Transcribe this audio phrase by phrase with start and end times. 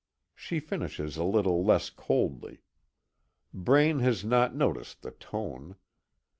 [0.33, 2.63] She finishes a little less coldly.
[3.53, 5.75] Braine has not noticed the tone.